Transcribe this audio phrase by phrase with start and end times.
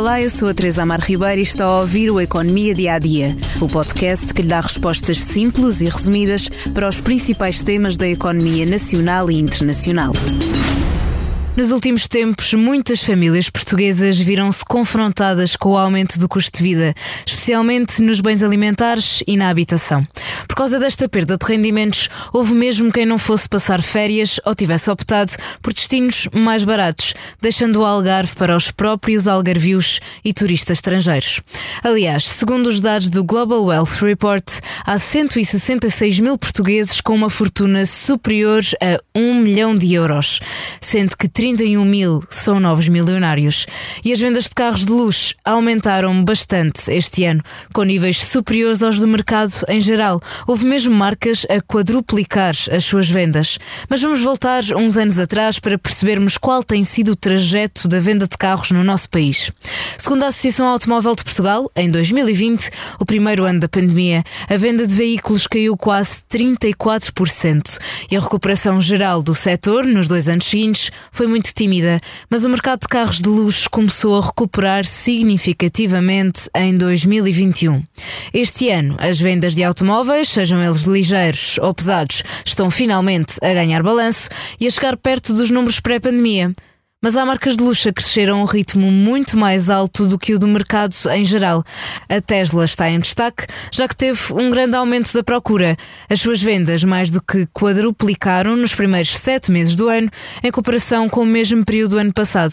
[0.00, 2.98] Olá, eu sou a Teresa Amar Ribeiro e está a ouvir o Economia Dia a
[2.98, 8.08] Dia, o podcast que lhe dá respostas simples e resumidas para os principais temas da
[8.08, 10.14] economia nacional e internacional.
[11.56, 16.94] Nos últimos tempos, muitas famílias portuguesas viram-se confrontadas com o aumento do custo de vida,
[17.26, 20.06] especialmente nos bens alimentares e na habitação.
[20.46, 24.90] Por causa desta perda de rendimentos, houve mesmo quem não fosse passar férias ou tivesse
[24.90, 31.40] optado por destinos mais baratos, deixando o Algarve para os próprios algarvios e turistas estrangeiros.
[31.82, 34.48] Aliás, segundo os dados do Global Wealth Report,
[34.86, 40.40] há 166 mil portugueses com uma fortuna superior a 1 milhão de euros,
[40.80, 43.64] sendo que 31 mil são novos milionários.
[44.04, 48.98] E as vendas de carros de luxo aumentaram bastante este ano, com níveis superiores aos
[48.98, 50.20] do mercado em geral.
[50.46, 53.58] Houve mesmo marcas a quadruplicar as suas vendas.
[53.88, 58.28] Mas vamos voltar uns anos atrás para percebermos qual tem sido o trajeto da venda
[58.28, 59.50] de carros no nosso país.
[59.96, 64.86] Segundo a Associação Automóvel de Portugal, em 2020, o primeiro ano da pandemia, a venda
[64.86, 67.78] de veículos caiu quase 34%
[68.10, 72.48] e a recuperação geral do setor nos dois anos seguintes foi muito tímida, mas o
[72.48, 77.82] mercado de carros de luxo começou a recuperar significativamente em 2021.
[78.34, 83.82] Este ano, as vendas de automóveis, sejam eles ligeiros ou pesados, estão finalmente a ganhar
[83.82, 84.28] balanço
[84.58, 86.52] e a chegar perto dos números pré-pandemia.
[87.02, 90.34] Mas há marcas de luxo a crescer a um ritmo muito mais alto do que
[90.34, 91.64] o do mercado em geral.
[92.06, 95.78] A Tesla está em destaque, já que teve um grande aumento da procura.
[96.10, 100.10] As suas vendas mais do que quadruplicaram nos primeiros sete meses do ano,
[100.44, 102.52] em comparação com o mesmo período do ano passado.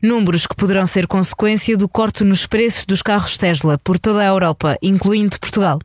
[0.00, 4.26] Números que poderão ser consequência do corte nos preços dos carros Tesla por toda a
[4.26, 5.80] Europa, incluindo Portugal.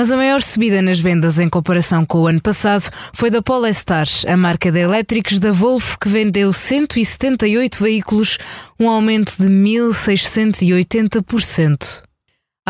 [0.00, 4.06] Mas a maior subida nas vendas em comparação com o ano passado foi da Polestar,
[4.26, 8.38] a marca de elétricos da Volvo, que vendeu 178 veículos,
[8.78, 12.09] um aumento de 1.680%.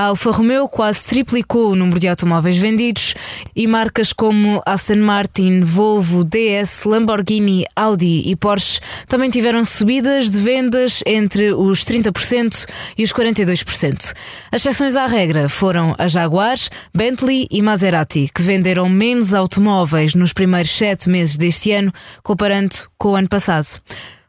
[0.01, 3.15] A Alfa Romeo quase triplicou o número de automóveis vendidos
[3.55, 10.41] e marcas como Aston Martin, Volvo, DS, Lamborghini, Audi e Porsche também tiveram subidas de
[10.41, 12.67] vendas entre os 30%
[12.97, 14.15] e os 42%.
[14.51, 16.57] As exceções à regra foram a Jaguar,
[16.95, 23.11] Bentley e Maserati, que venderam menos automóveis nos primeiros sete meses deste ano, comparando com
[23.11, 23.79] o ano passado.